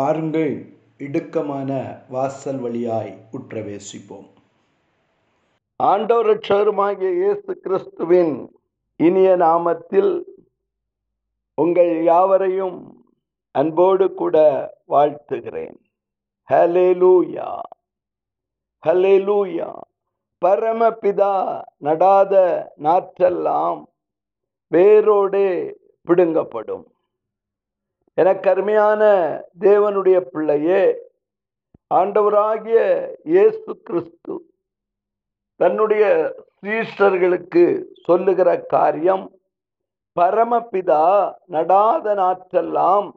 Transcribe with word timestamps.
பாருங்கள் 0.00 0.52
இடுக்கமான 0.98 1.70
வாசல் 2.08 2.58
வழியாய் 2.58 3.10
உற்றவேசிப்போம். 3.32 4.28
ஆண்டவர் 5.76 6.26
ரட்சகருமாகிய 6.26 7.10
இயேசு 7.14 7.60
கிறிஸ்துவின் 7.60 8.34
இனிய 8.96 9.36
நாமத்தில் 9.36 10.12
உங்கள் 11.54 12.02
யாவரையும் 12.02 12.78
அன்போடு 13.50 14.14
கூட 14.14 14.36
வாழ்த்துகிறேன். 14.88 15.76
ஹலேலூயா 16.48 17.50
ஹலேலூயா 18.86 19.70
பரமபிதா 20.44 21.34
நடாத 21.80 22.34
நாற்றெல்லாம் 22.78 23.82
வேரோடே 24.72 25.76
பிடுங்கப்படும். 26.08 26.86
எனக்கு 28.14 28.50
அருமையான 28.50 29.02
தேவனுடைய 29.60 30.20
பிள்ளையே 30.20 30.82
ஆண்டவராகிய 31.94 32.80
இயேசு 33.24 33.80
கிறிஸ்து 33.82 34.34
தன்னுடைய 35.56 36.04
சீஷர்களுக்கு 36.62 37.84
சொல்லுகிற 38.04 38.60
காரியம் 38.60 39.24
பரமபிதா 40.20 41.04
நடாத 41.48 42.14
நாற்றெல்லாம் 42.20 43.08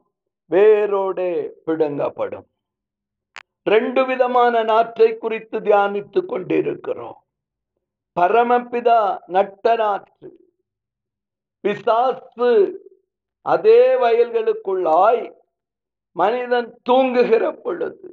வேரோடு 0.52 1.28
பிடுங்கப்படும். 1.66 2.46
ரெண்டு 3.64 4.06
விதமான 4.06 4.64
நாற்றை 4.64 5.18
குறித்து 5.18 5.60
தியானித்து 5.60 6.26
கொண்டிருக்கிறோம். 6.26 7.18
பரமபிதா 8.20 9.02
நட்ட 9.28 9.76
நாற்று 9.76 10.30
பிசாசு 11.62 12.50
அதே 13.44 13.82
வயல்களுக்குள்ளாய் 13.94 15.24
மனிதன் 16.16 16.70
தூங்குகிற 16.84 17.52
பொழுது 17.52 18.10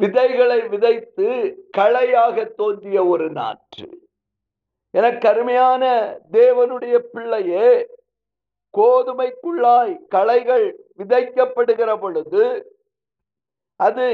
விதைகளை 0.00 0.68
விதைத்து 0.68 1.28
களையாக 1.76 2.44
தோன்றிய 2.44 2.98
ஒரு 3.06 3.30
நாற்று. 3.30 3.88
எனக்கு 4.90 5.28
அருமையான 5.28 5.84
தேவனுடைய 6.32 6.98
பிள்ளையே 6.98 7.86
கோதுமைக்குள்ளாய் 8.78 9.94
களைகள் 10.08 10.66
விதைக்கப்படுகிற 10.98 12.00
பொழுது 12.00 12.44
அது 13.80 14.06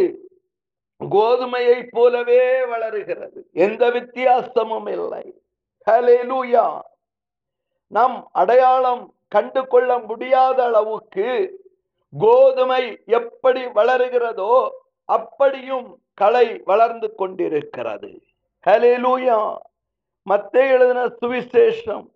கோதுமையை 1.01 1.79
போலவே 1.91 2.65
வளருகிறது. 2.65 3.41
எந்த 3.53 3.91
வித்தியாசமும் 3.91 4.87
இல்லை. 4.87 5.25
ஹலேலூயா 5.91 6.67
நம் 7.89 8.29
அடையாளம் 8.33 9.15
கண்டு 9.29 9.67
கொள்ள 9.67 9.99
முடியாத 9.99 10.65
அளவுக்கு 10.65 11.61
கோதுமை 12.13 13.03
எப்படி 13.05 13.67
வளருகிறதோ 13.67 14.69
அப்படியும் 15.05 16.01
கலை 16.15 16.61
வளர்ந்து 16.65 17.15
கொண்டிருக்கிறது. 17.15 18.23
ஹலேலூயா 18.67 19.57
மத்திய 20.23 20.65
எழுதின 20.67 21.07
சுவிசேஷம் 21.07 22.07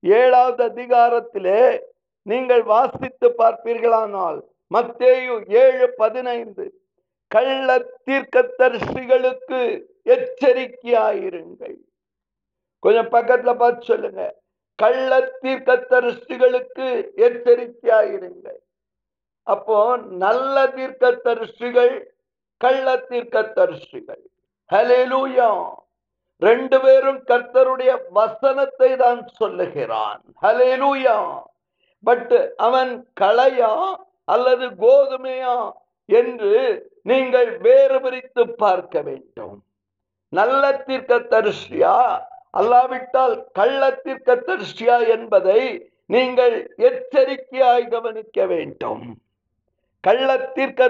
ஏழாவது 0.00 0.62
அதிகாரத்திலே 0.68 1.80
நீங்கள் 2.22 2.62
வாசித்து 2.62 3.34
பார்ப்பீர்களானால் 3.38 4.40
மத்தேயு 4.74 5.48
ஏழு 5.48 5.94
பதினைந்து 5.96 6.64
கள்ள 7.26 7.78
தீர்க்கதரிசிகளுக்கு 8.06 9.60
எச்சரிக்கையாயிருங்கள். 10.04 11.76
கொஞ்சம் 12.78 13.12
பக்கத்துல 13.12 13.56
பார்த்து 13.56 13.82
சொல்லுங்க. 13.82 14.22
கள்ள 14.82 15.10
தீர்க்கதரிசிகளுக்கு 15.42 16.88
எச்சரிக்கையாயிருங்கள். 17.26 18.60
அப்போ 19.46 19.78
நல்ல 20.24 20.66
தீர்க்கதரிசிகள் 20.76 21.94
கள்ள 22.60 22.96
தீர்க்கதரிசிகள். 23.10 24.22
ஹலேலூயா 24.70 25.50
ரெண்டு 26.42 26.76
பேரும் 26.84 27.20
கர்த்தருடைய 27.30 27.92
வசனத்தை 28.18 28.90
தான் 28.96 29.20
சொல்லுகிறான். 29.40 30.22
ஹலேலூயா 30.44 31.18
பட் 32.04 32.34
அவன் 32.66 32.92
களையா 33.20 33.72
அல்லது 34.34 34.66
கோதுமையா 34.82 35.56
என்று 36.08 36.52
நீங்கள் 37.10 37.50
வேறு 37.66 37.98
பிரித்து 38.04 38.42
பார்க்க 38.62 39.02
வேண்டும். 39.08 39.56
நல்ல 40.32 40.62
தீர்க்க 40.86 41.18
தரிசியா 41.32 41.96
அல்லாவிட்டால் 42.56 43.44
கள்ளத்திற்க 43.58 44.36
தீர்க்க 44.44 45.08
என்பதை 45.08 45.90
நீங்கள் 46.06 46.74
எச்சரிக்கையாய் 46.78 47.90
கவனிக்க 47.90 48.46
வேண்டும். 48.46 49.16
கள்ள 50.00 50.36
தீர்க்க 50.38 50.88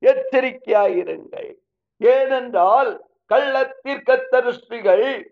எச்சரிக்கையாயிருங்கள் 0.00 1.50
ஏனென்றால் 1.98 3.04
கள்ளத்திற்க 3.28 4.18
தீர்க்க 4.30 5.30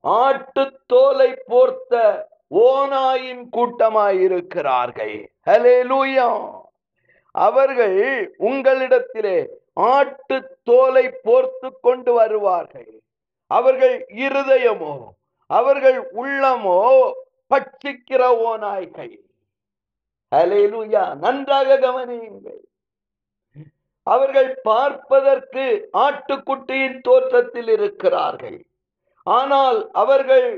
ஆட்டு 0.00 0.80
தோலை 0.86 1.34
போர்த்த 1.46 2.28
ஓனாயின் 2.54 3.44
கூட்டமாயிருக்கிறார்கள். 3.56 5.26
ஹலேலூயா 5.46 6.60
அவர்கள் 7.30 8.34
உங்களிடத்திலே 8.38 9.46
ஆட்டு 9.72 10.58
தோலை 10.62 11.10
போர்த்து 11.22 11.78
கொண்டு 11.80 12.12
வருவார்கள். 12.12 13.01
அவர்கள் 13.58 13.96
இருதயமோ 14.24 14.94
அவர்கள் 15.50 15.98
உள்ளமோ 16.22 16.78
பட்சிக்கிற 17.50 18.22
ஓநாய்கள் 18.48 19.14
ஹலேலூயா 20.32 21.02
நன்றாக 21.24 21.76
கவனியுங்கள். 21.78 22.60
அவர்கள் 24.06 24.50
பார்ப்பதற்கு 24.68 25.64
ஆட்டுக்குட்டியின் 26.04 26.96
தோற்றத்தில் 27.08 27.70
இருக்கிறார்கள். 27.74 28.58
ஆனால் 29.26 29.80
அவர்கள் 30.02 30.48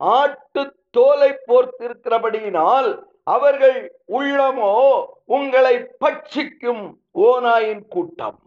ஆட்டு 0.00 0.62
தோலை 0.96 1.30
போர்த்திருக்கிறபடியினால் 1.48 2.90
அவர்கள் 3.34 3.78
உள்ளமோ 4.18 4.72
உங்களை 5.36 5.74
பட்சிக்கும் 6.04 6.84
ஓநாயின் 7.28 7.84
கூட்டம். 7.94 8.40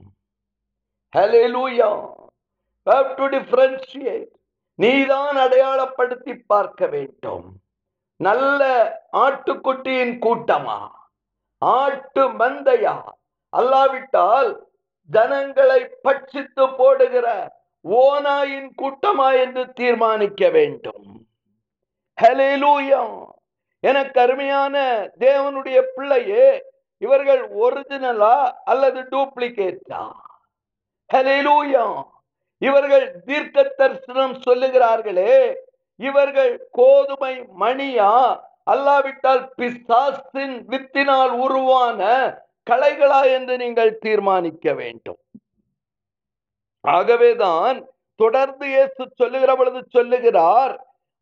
நீதான் 4.75 5.35
அடையாளப்படுத்தி 5.35 6.39
பார்க்க 6.47 6.85
வேண்டும். 6.85 7.45
நல்ல 8.15 8.61
ஆட்டுக்குட்டியின் 9.13 10.17
கூட்டமா? 10.25 10.77
ஆட்டு 11.57 12.29
மந்தையா? 12.29 13.01
அல்லாவிட்டால் 13.57 14.51
ஜனங்களை 15.09 15.89
பட்சித்து 16.03 16.75
போடுகிற 16.77 17.27
ஓனாயின் 17.83 18.69
கூட்டமா 18.81 19.39
என்று 19.39 19.73
தீர்மானிக்க 19.73 20.49
வேண்டும். 20.49 21.05
எனக்கு 23.79 24.21
அருமையான 24.21 24.75
தேவனுடைய 25.19 25.81
பிள்ளையே 25.95 26.63
இவர்கள் 26.97 27.49
ஒரிஜினலா 27.49 28.51
அல்லது 28.63 29.01
டூப்ளிகேட்டா 29.01 30.11
ஹலேலூயா 31.13 32.13
இவர்கள் 32.67 33.05
தீர்க்க 33.27 33.63
தரிசனம் 33.79 34.35
சொல்லுகிறார்களே. 34.47 35.35
இவர்கள் 36.09 36.53
கோதுமை 36.71 37.33
மணியா? 37.63 38.13
அல்லாவிட்டால் 38.71 39.43
பிசாசின் 39.59 40.55
வித்தினால் 40.71 41.33
உருவான 41.45 42.01
கலைகளா 42.71 43.19
என்று 43.35 43.55
நீங்கள் 43.63 43.99
தீர்மானிக்க 44.05 44.73
வேண்டும். 44.81 45.19
ஆகவேதான் 46.83 47.77
தொடர்ந்து 48.19 48.65
இயேசு 48.73 49.03
சொல்லுகிற 49.19 49.51
பொழுது 49.55 49.79
சொல்லுகிறார் 49.95 50.73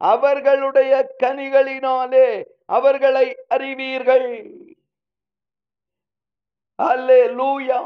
அவர்களுடைய 0.01 0.93
கனிகளினாலே 1.23 2.27
அவர்களை 2.77 3.25
அறிவீர்கள். 3.55 4.29
அல்லே 6.79 7.21
லூயா 7.39 7.79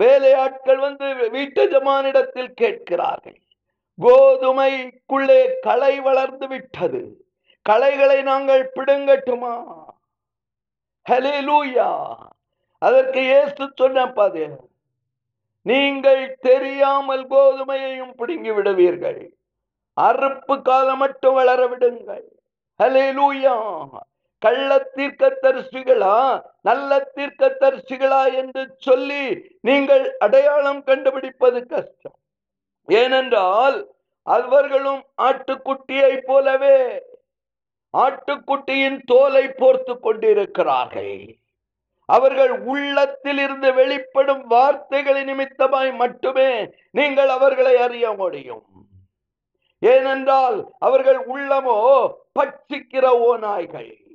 வேலையாட்கள் 0.00 0.80
வந்து 0.86 1.30
வீட்டு 1.30 1.62
ஜமானிடத்தில் 1.68 2.52
கேட்கிறார்கள். 2.60 3.38
கோதுமைக்குள்ளே 3.98 5.40
களை 5.60 5.94
வளர்ந்து 6.00 6.46
விட்டது. 6.48 7.02
களைகளை 7.62 8.18
நாங்கள் 8.22 8.64
பிடுங்கட்டுமா? 8.76 9.54
ஹலே 11.10 11.36
லூயா 11.48 11.88
அதற்கு 12.82 13.20
ஏசு 13.38 13.64
சொன்ன 13.74 14.06
பாது 14.12 14.44
நீங்கள் 15.62 16.22
தெரியாமல் 16.40 17.24
கோதுமையையும் 17.28 18.14
பிடுங்கி 18.16 18.50
விடுவீர்கள். 18.50 19.20
அறுப்பு 20.00 20.54
காலம் 20.62 20.98
மட்டும் 20.98 21.34
வளர 21.34 21.60
விடுங்கள். 21.66 22.26
ஹலே 22.82 23.06
லூயா 23.18 23.54
கள்ள 24.38 24.78
தீர்க்க 24.96 25.28
தரிசிகளா 25.42 26.16
நல்ல 26.62 26.98
தீர்க்க 27.14 27.48
தரிசிகளா 27.60 28.34
என்று 28.34 28.62
சொல்லி 28.76 29.24
நீங்கள் 29.60 30.16
அடையாளம் 30.18 30.84
கண்டுபிடிப்பது 30.84 31.66
கஷ்டம். 31.66 32.18
ஏனென்றால் 32.88 33.90
அவர்களும் 34.22 35.02
ஆட்டுக்குட்டியை 35.22 36.12
போலவே 36.26 36.78
ஆட்டுக்குட்டியின் 37.94 38.98
தோலை 39.04 39.48
போர்த்து 39.48 40.00
கொண்டிருக்கிறார்கள். 40.00 41.18
அவர்கள் 42.04 42.52
உள்ளத்தில் 42.72 43.38
இருந்து 43.38 43.74
வெளிப்படும் 43.74 44.46
வார்த்தைகளின் 44.46 45.28
நிமித்தமாய் 45.30 45.92
மட்டுமே 45.96 46.50
நீங்கள் 46.90 47.28
அவர்களை 47.28 47.76
அறிய 47.76 48.12
முடியும். 48.12 48.66
ஏனென்றால் 49.82 50.58
அவர்கள் 50.78 51.18
உள்ளமோ 51.26 51.78
பட்சிக்கிற 52.38 53.06
ஓநாய்கள். 53.30 54.05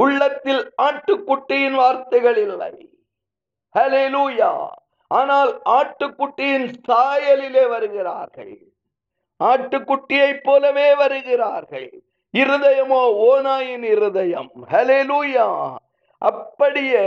உள்ளத்தில் 0.00 0.62
ஆட்டுக்குட்டியின் 0.82 1.76
வார்த்தைகள் 1.80 2.36
இல்லை. 2.36 2.72
ஹalleluya 3.74 4.50
ஆனால் 5.10 5.52
ஆட்டுக்குட்டியின் 5.64 6.66
சாயலிலே 6.88 7.64
வருகிறார்கள். 7.68 8.54
ஆட்டுக்குட்டியைப் 9.44 10.42
போலவே 10.42 10.88
வருகிறார்கள். 10.94 11.88
இருதயமோ 12.32 13.00
ஓனாயின் 13.26 13.86
இருதயம். 13.94 14.50
ஹalleluya 14.70 15.46
அப்படியே 16.22 17.04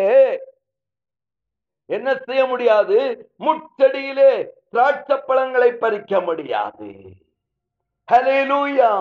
என்ன 1.85 2.15
செய்ய 2.25 2.45
முடியாது? 2.45 2.97
முச்செடியிலே 3.39 4.31
திராட்சை 4.71 5.17
பழங்களை 5.17 5.69
பறிக்க 5.73 6.21
முடியாது. 6.21 6.89
ஹலே 8.11 8.39
லூயா 8.51 8.93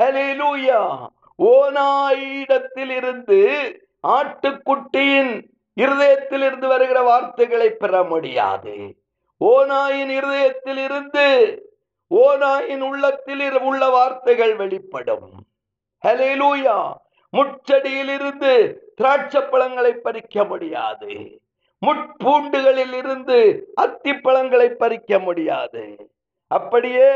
ஹலே 0.00 0.26
லூயா 0.40 0.80
ஓனாயிடத்தில் 1.44 2.96
இருந்து 2.96 3.38
ஆட்டுக்குட்டியின் 4.08 5.48
இருதயத்தில் 5.74 6.42
இருந்து 6.42 6.68
வருகிற 6.68 7.02
வார்த்தைகளை 7.02 7.70
பெற 7.70 8.02
முடியாது. 8.02 8.96
ஓனாயின் 9.44 10.08
இருதயத்தில் 10.08 10.76
இருந்து 10.76 11.26
ஓனாயின் 12.10 12.80
உள்ளத்தில் 12.80 13.60
உள்ள 13.60 13.88
வார்த்தைகள் 13.88 14.56
வெளிப்படும். 14.56 15.30
ஹalleluya 16.06 16.92
முட்செடியில் 17.36 18.14
இருந்து 18.14 18.52
திராட்சை 18.96 19.40
பழங்களை 19.40 19.92
பறிக்க 19.92 20.44
முடியாது. 20.44 21.40
முட்பூண்டுகளில் 21.86 22.92
இருந்து 22.92 23.38
அத்திப்பழங்களை 23.80 24.68
பறிக்க 24.70 25.18
முடியாது. 25.18 26.10
அப்படியே 26.46 27.12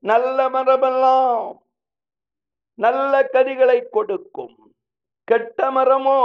நல்ல 0.00 0.48
மரமெல்லாம் 0.50 1.56
நல்ல 2.84 3.12
கனிகளை 3.34 3.78
கொடுக்கும். 3.96 4.56
கெட்ட 5.28 5.70
மரமோ 5.76 6.20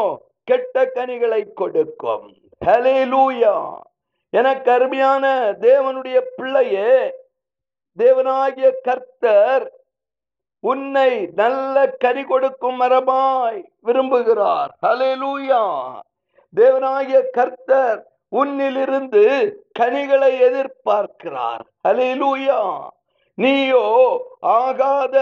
கெட்ட 0.49 0.85
கனிகளை 0.97 1.41
கொடுக்கும். 1.53 2.25
ஹalleluya 2.61 3.55
எனக்கு 4.33 4.69
அருமையான 4.71 5.25
தேவனுடைய 5.61 6.17
பிள்ளையே 6.37 6.91
தேவனாகிய 7.97 8.67
கர்த்தர் 8.87 9.65
உன்னை 10.63 11.11
நல்ல 11.41 11.85
கனி 12.03 12.23
கொடுக்கும் 12.23 12.77
மரமாய் 12.81 13.61
விரும்புகிறார். 13.87 14.71
ஹalleluya 14.85 15.61
தேவனாகிய 16.53 17.19
கர்த்தர் 17.37 17.99
உன்னிலிருந்து 18.31 19.23
கனிகளை 19.79 20.31
எதிர்பார்க்கிறார். 20.47 21.63
ஹalleluya 21.87 22.59
நீயோ 23.37 23.85
ஆகாத 24.57 25.15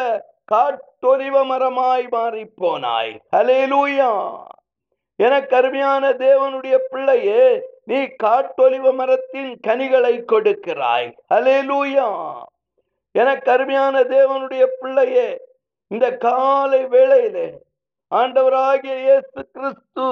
காட்டொலிவ 0.54 1.36
மரமாய் 1.52 2.08
மாறி 2.16 2.44
போனாய் 2.62 3.14
ஹலேலூயா 3.36 4.10
எனக்கு 5.16 5.56
அருமையான 5.56 6.04
தேவனுடைய 6.24 6.76
பிள்ளையே 6.92 7.44
நீ 7.86 8.00
காட்டொலிவ 8.24 8.92
மரத்தின் 8.94 9.52
கனிகளை 9.68 10.14
கொடுக்கிறாய். 10.32 11.08
ஹலேலூயா 11.34 12.08
எனக்கு 13.12 13.46
கருமையான 13.50 13.96
தேவனுடைய 14.04 14.64
பிள்ளையே 14.82 15.28
இந்த 15.92 16.08
காலை 16.26 16.82
வேளையிலே 16.86 17.48
ஆண்டவராகிய 18.12 18.96
இயேசு 19.02 19.40
கிறிஸ்து 19.56 20.08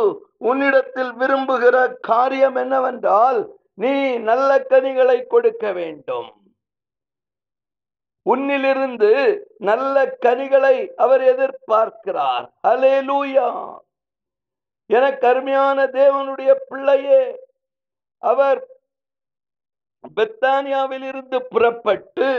உன்னிடத்தில் 0.49 1.13
விரும்புகிற 1.13 1.77
காரியம் 2.09 2.55
என்னவென்றால் 2.55 3.39
நீ 3.73 3.93
நல்ல 4.29 4.49
கனிகளை 4.73 5.17
கொடுக்க 5.27 5.71
வேண்டும். 5.71 6.29
உன்னிலிருந்து 8.29 9.11
நல்ல 9.57 10.05
கனிகளை 10.25 10.93
அவர் 10.95 11.21
எதிர்பார்க்கிறார். 11.21 12.45
ஹalleluya. 12.67 13.47
என 14.85 15.17
கருமையான 15.17 15.85
தேவனுடைய 15.85 16.55
பிள்ளையே 16.69 17.21
அவர் 18.17 18.67
பெத்தானியாவில் 20.15 21.07
இருந்து 21.07 21.47
புறப்பட்டு 21.47 22.29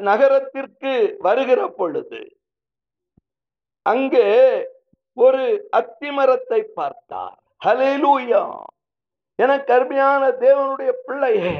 நகரத்திற்கு 0.00 1.16
வருகிற 1.18 1.68
பொழுது 1.68 2.20
அங்கே 3.82 4.28
ஒரு 5.12 5.68
அத்திமரத்தை 5.70 6.62
பார்த்தார். 6.62 7.38
ஹalleluya. 7.64 8.44
என 9.40 9.52
கருமையான 9.60 10.22
தேவனுடைய 10.28 10.90
பிள்ளையே 11.06 11.54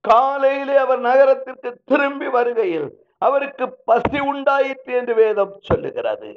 காலையிலே 0.00 0.76
அவர் 0.76 1.00
நகரத்திற்கு 1.00 1.70
திரும்பி 1.84 2.28
வருகையில் 2.28 2.88
அவருக்கு 3.18 3.64
பசி 3.84 4.18
உண்டாயிற்று 4.20 4.92
என்று 4.94 5.14
வேதம் 5.14 5.54
சொல்லுகிறது. 5.60 6.30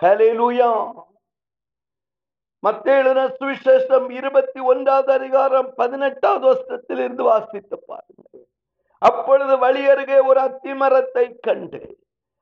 ஹalleluya. 0.00 0.70
மத்தேழுன 2.62 3.20
சுவிசேஷம் 3.40 4.10
இருபத்தி 4.10 4.60
ஒன்றாவது 4.60 5.12
அதிகாரம் 5.12 5.68
பதினெட்டாவது 5.74 6.44
வருஷத்தில் 6.46 6.98
இருந்து 6.98 7.22
வாசித்து 7.22 7.76
பாருங்கள். 7.86 8.44
அப்பொழுது 9.02 9.58
வழி 9.58 9.82
அருகே 9.88 10.18
ஒரு 10.20 10.40
அத்திமரத்தை 10.40 11.26
கண்டு 11.40 11.82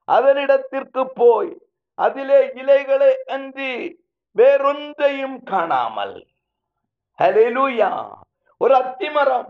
அதனிடத்திற்கு 0.07 1.03
போய் 1.15 1.51
அதிலே 1.97 2.39
இலைகளை 2.53 3.11
அன்றி 3.25 3.71
வேறொன்றையும் 4.35 5.37
காணாமல் 5.43 6.17
ஹலெலூயா 7.19 7.91
ஒரு 8.61 8.73
அத்திமரம் 8.75 9.49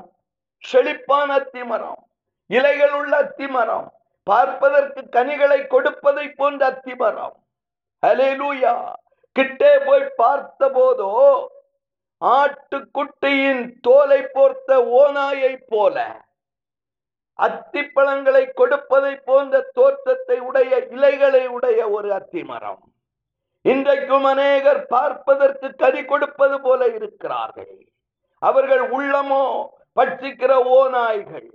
செழிப்பான 0.63 1.27
அத்திமரம் 1.39 2.01
இலைகள் 2.49 2.93
உள்ள 2.93 3.13
அத்திமரம் 3.23 3.87
பார்ப்பதற்கு 4.23 5.01
கனிகளை 5.09 5.67
கொடுப்பதை 5.67 6.25
போன்ற 6.29 6.61
அத்திமரம். 6.71 7.35
ஹலெலூயா 8.03 8.73
கிட்டே 9.35 9.73
போய் 9.77 10.05
பார்த்த 10.15 10.69
போதோ 10.69 11.11
ஆட்டுக்குட்டியின் 12.21 13.63
தோலை 13.81 14.21
போர்த்த 14.35 14.79
ஓநாயை 14.99 15.53
போல 15.67 16.25
அத்திப்பழங்களை 17.39 18.43
கொடுப்பதை 18.53 19.15
போன்ற 19.25 19.61
தோற்றத்தை 19.73 20.37
உடைய 20.39 20.71
இலைகளை 20.95 21.47
உடைய 21.47 21.89
ஒரு 21.89 22.09
அத்திமரம். 22.11 22.81
இன்றைக்கும் 23.65 24.23
அநேகர் 24.23 24.81
பார்ப்பதற்கு 24.87 25.67
கனி 25.75 26.01
கொடுப்பது 26.05 26.57
போல 26.61 26.81
இருக்கிறார்கள். 26.97 27.73
அவர்கள் 28.41 28.83
உள்ளமோ 28.97 29.43
பட்சிக்கிற 29.97 30.51
ஓநாய்கள். 30.77 31.49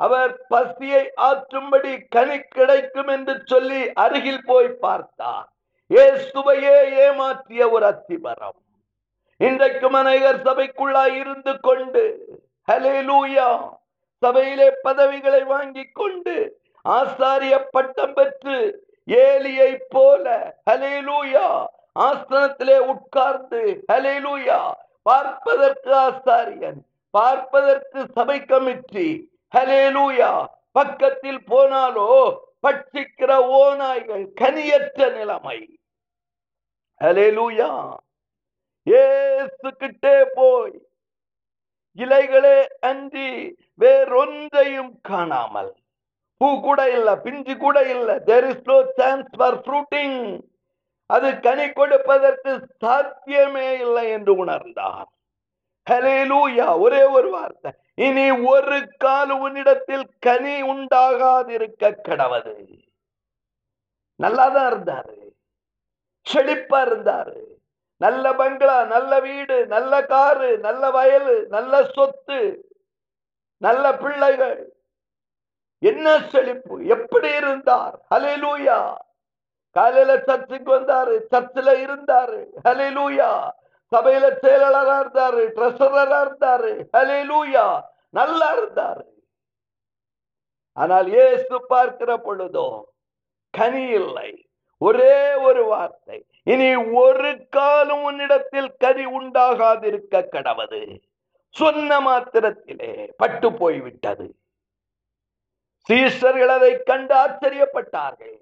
அவர் 0.00 0.32
பசியை 0.48 1.02
ஆற்றும்படி 1.28 1.92
கனி 2.08 2.38
கிடைக்கும் 2.56 3.10
என்று 3.16 3.34
சொல்லி 3.44 3.80
அருகில் 4.04 4.44
போய் 4.44 4.70
பார்த்தார். 4.84 5.48
இயேசுவையே 5.90 6.76
ஏமாற்றிய 7.04 7.62
ஒரு 7.70 7.86
அத்திவரம் 7.86 8.58
இன்றைக்கும் 9.40 9.96
அநேகர் 10.00 10.40
சபைக்குள்ளாய் 10.46 11.14
இருந்து 11.20 11.52
கொண்டு 11.60 12.02
ஹalleluya 12.68 13.46
சபையிலே 14.22 14.68
பதவிகளை 14.82 15.40
வாங்கி 15.44 15.84
கொண்டு 15.92 16.34
ஆசாரிய 16.84 17.54
பட்டம் 17.70 18.14
பெற்று 18.14 18.56
ஏலியை 19.06 19.78
போல 19.88 20.54
ஹலேலூயா 20.70 21.66
ஆசனத்திலே 21.98 22.78
உட்கார்ந்து 22.78 23.84
ஹலேலூயா 23.92 24.72
பார்ப்பதற்கு 25.02 25.94
ஆசாரியன் 25.94 26.80
பார்ப்பதற்கு 27.10 28.06
சபை 28.14 28.40
கமிட்டி 28.40 29.30
ஹலேலூயா 29.56 30.46
பக்கத்தில் 30.72 31.42
போனாலோ 31.46 32.36
பட்சிக்கிற 32.62 33.30
ஓநாய்கள் 33.60 34.24
கனியற்ற 34.40 35.12
நிலைமை. 35.12 35.78
ஹலேலூயா 37.00 37.96
ஏசுக்கிட்டே 38.86 39.70
கிட்டே 39.78 40.24
போய் 40.34 40.86
இலைகளே 41.96 42.66
அன்றி 42.80 43.56
வேறொன்றையும் 43.74 45.00
காணாமல். 45.02 45.81
பூ 46.42 46.48
கூட 46.60 46.80
இல்ல 46.96 47.10
பிஞ்சு 47.24 47.54
கூட 47.56 47.78
இல்ல. 47.94 48.18
There 48.28 48.46
is 48.52 48.64
no 48.70 48.78
chance 49.00 49.28
for 49.38 49.58
fruiting 49.64 50.18
அது 51.06 51.28
கனி 51.40 51.66
கொடுப்பதற்கு 51.72 52.52
சாத்தியமே 52.84 53.66
இல்லை 53.84 54.04
என்று 54.10 54.32
உணர்ந்தார். 54.44 55.08
ஹலேலூயா 55.86 56.66
ஒரே 56.84 57.02
ஒரு 57.16 57.30
வார்த்தை. 57.30 57.70
இனி 57.94 58.26
ஒரு 58.52 58.78
கால் 59.04 59.32
உன்னிடத்தில் 59.44 60.04
கனி 60.18 60.54
உண்டாகாதிருக்க 60.72 61.92
கடவது 62.08 62.54
நல்லாதான் 64.20 64.68
இருந்தாரு. 64.72 65.16
செழிப்பா 66.26 66.80
இருந்தாரு. 66.88 67.38
நல்ல 68.00 68.24
பங்களா 68.40 68.78
நல்ல 68.94 69.12
வீடு 69.20 69.56
நல்ல 69.66 70.02
காரு 70.12 70.50
நல்ல 70.66 70.90
வயல் 70.90 71.32
நல்ல 71.56 71.82
சொத்து 71.94 72.40
நல்ல 73.62 73.84
பிள்ளைகள். 74.04 74.60
என்ன 75.82 76.06
செழிப்பு? 76.32 76.74
எப்படி 76.86 77.30
இருந்தார்? 77.36 77.96
ஹலெலூயா 78.14 78.78
காலையில 79.76 80.12
சர்ச்சுக்கு 80.26 80.70
வந்தாரு. 80.78 81.14
சர்ச்சில் 81.30 81.72
இருந்தாரு. 81.84 82.40
ஹலெலூயா 82.64 83.30
சபையில 83.92 84.26
செயலாளரா 84.42 84.96
இருந்தாரு. 85.04 85.42
ட்ரெஷரரா 85.56 86.18
இருந்தாரு. 86.26 86.72
ஹலெலூயா 86.96 87.66
நல்லா 88.10 88.48
இருந்தாரு. 88.58 89.06
ஆனால் 90.72 91.08
ஏசு 91.12 91.56
பார்க்கிற 91.66 92.10
பொழுதோ 92.16 92.68
கனி 93.50 93.84
இல்லை 94.00 94.30
ஒரே 94.78 95.16
ஒரு 95.48 95.64
வார்த்தை. 95.64 96.18
இனி 96.44 96.68
ஒரு 97.02 97.32
காலம் 97.48 98.02
உன்னிடத்தில் 98.02 98.70
கனி 98.78 99.04
உண்டாகாதிருக்க 99.18 100.22
கடவது 100.34 100.80
சொன்ன 101.56 102.00
மாத்திரத்திலே 102.00 102.92
பட்டு 103.16 103.48
போய்விட்டது. 103.52 104.26
சீசர்கள் 105.88 106.48
அதை 106.48 106.82
கண்டு 106.82 107.14
ஆச்சரியப்பட்டார்கள். 107.14 108.36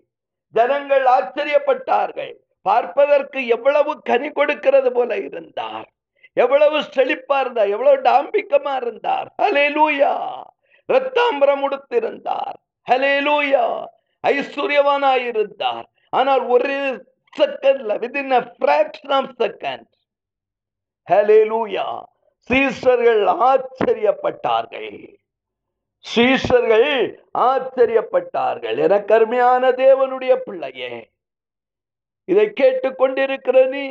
ஜனங்கள் 0.54 1.04
ஆச்சரியப்பட்டார்கள். 1.04 2.34
பார்ப்பதற்கு 2.62 3.46
எவ்வளவு 3.46 4.02
கனி 4.02 4.30
கொடுக்கிறது 4.30 4.92
போல 4.92 5.16
இருந்தார். 5.16 5.88
எவ்வளவு 6.32 6.78
செழிப்பா 6.96 7.40
இருந்தார். 7.40 7.68
எவ்வளவு 7.68 8.02
டாம்பிக்கமா 8.02 8.76
இருந்தார். 8.76 9.28
ஹலேலூயா 9.42 10.42
ரத்தாம்பரம் 10.88 11.62
உடுத்திருந்தார் 11.66 12.56
ஹலேலூயா 12.90 13.84
ஐஸ்வர்யவானாயிருந்தார் 14.24 15.86
ஆனால் 16.08 16.42
ஒரு 16.46 16.76
செகண்ட்ல 17.36 17.98
within 18.16 18.30
fraction 18.30 19.14
of 19.18 19.34
second 19.38 19.90
hallelujah 21.08 21.86
சீசர்கள் 22.50 23.22
ஆச்சரியப்பட்டார்கள். 23.50 25.19
சீஷர்கள் 26.04 26.88
ஆச்சரியப்பட்டார்கள். 27.48 28.78
என 28.84 28.94
கருமையான 29.04 29.70
தேவனுடைய 29.82 30.32
பிள்ளையே 30.46 30.92
இதை 32.28 32.46
கேட்டுக்கொண்டிருக்கிற 32.60 33.58
நீ 33.68 33.84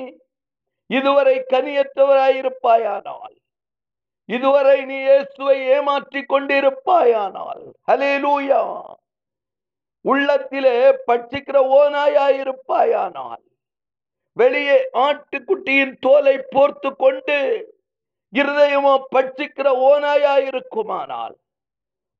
இதுவரை 0.89 1.35
கனியற்றவராயிருப்பாயானால் 1.53 3.35
இதுவரை 4.29 4.77
நீ 4.85 4.97
இயேசுவை 5.01 5.57
ஏமாற்றிக் 5.75 6.31
கொண்டிருப்பாயானால் 6.33 7.63
ஹலேலூயா 7.89 8.61
உள்ளத்திலே 10.05 10.75
பட்சிக்கிற 11.07 11.57
ஓனாயாயிருப்பாயானால் 11.77 13.43
வெளியே 14.37 14.77
ஆட்டுக்குட்டியின் 15.05 15.95
தோலை 15.99 16.35
போர்த்து 16.53 16.89
கொண்டு 16.95 17.37
இருதயமோ 18.33 18.93
பட்சிக்கிற 19.15 19.67
ஓனாயாயிருக்குமானால் 19.89 21.35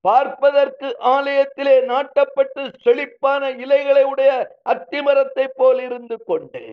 பார்ப்பதற்கு 0.06 0.88
ஆலயத்திலே 1.08 1.76
நாட்டப்பட்டு 1.88 2.64
செழிப்பான 2.84 3.50
இலைகளை 3.58 4.04
உடைய 4.04 4.32
அத்திமரத்தை 4.64 5.46
போல் 5.56 5.82
இருந்து 5.82 6.18
கொண்டு 6.26 6.64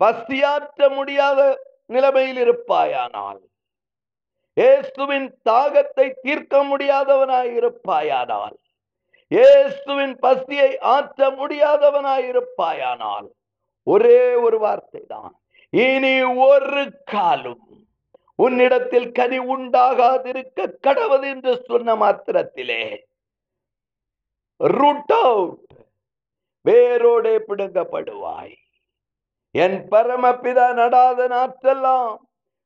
பசியாற்ற 0.00 0.88
முடியாத 0.88 1.40
நிலைமையில் 1.86 2.40
இருப்பாயானால் 2.40 3.40
இயேசுவின் 4.56 5.28
தாகத்தை 5.48 6.06
தீர்க்க 6.20 6.62
முடியாதவனாய் 6.62 7.50
இருப்பாயானால் 7.54 8.56
இயேசுவின் 9.30 10.14
பசியை 10.18 10.70
ஆற்ற 10.88 11.30
முடியாதவனாய் 11.30 12.26
இருப்பாயானால் 12.28 13.28
ஒரே 13.86 14.22
ஒரு 14.36 14.58
வார்த்தை 14.58 15.02
தான் 15.06 15.34
இனி 15.72 16.14
ஒரு 16.44 16.82
காலும் 17.04 17.67
உன்னிடத்தில் 18.42 19.12
கனி 19.12 19.38
உண்டாகாதிருக்க 19.38 20.66
கடவுள் 20.80 21.22
என்று 21.22 21.52
சொன்ன 21.66 21.94
மாத்திரத்திலே. 21.94 22.82
Root 24.56 25.12
out 25.12 25.72
வேரோடே 26.68 27.34
பிடுங்கப்படுவாய். 27.48 28.54
என் 29.50 29.78
பரமபிதா 29.90 30.66
நடாத 30.78 31.20
நாற்றெல்லாம் 31.34 32.16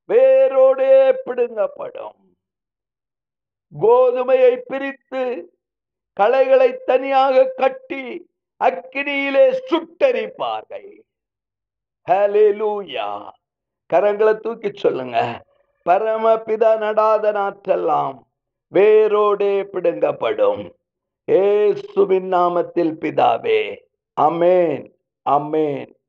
வேரோடே 0.09 1.14
பிடுங்கப்படும். 1.26 2.21
கோதுமையை 3.81 4.57
பிரித்து 4.57 5.23
களைகளை 6.21 6.71
தனியாக 6.85 7.45
கட்டி 7.57 8.05
அக்கினியிலே 8.64 9.47
சுட்டரிப்பார்கள். 9.69 10.91
கரங்களை 13.93 14.35
தூக்கி 14.35 14.71
சொல்லுங்க. 14.75 15.43
பரமபித 15.88 16.76
நடாத 16.76 17.32
நாற்றெல்லாம் 17.32 18.18
வேரோடே 18.72 19.66
பிடுங்கப்படும். 19.72 20.72
ஏசுவின் 21.24 22.32
நாமத்தில் 22.32 22.94
பிதாவே. 23.00 23.76
அமேன். 24.20 24.92
அமேன். 25.30 26.01